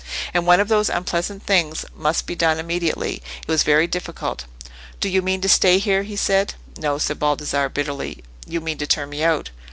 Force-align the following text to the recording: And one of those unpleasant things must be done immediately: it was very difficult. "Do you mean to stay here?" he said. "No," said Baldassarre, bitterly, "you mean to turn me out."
And 0.33 0.47
one 0.47 0.59
of 0.59 0.67
those 0.67 0.89
unpleasant 0.89 1.43
things 1.45 1.85
must 1.95 2.25
be 2.25 2.33
done 2.33 2.57
immediately: 2.57 3.21
it 3.43 3.47
was 3.47 3.61
very 3.61 3.85
difficult. 3.85 4.45
"Do 4.99 5.07
you 5.07 5.21
mean 5.21 5.41
to 5.41 5.47
stay 5.47 5.77
here?" 5.77 6.01
he 6.01 6.15
said. 6.15 6.55
"No," 6.75 6.97
said 6.97 7.19
Baldassarre, 7.19 7.69
bitterly, 7.69 8.23
"you 8.47 8.61
mean 8.61 8.79
to 8.79 8.87
turn 8.87 9.11
me 9.11 9.23
out." 9.23 9.51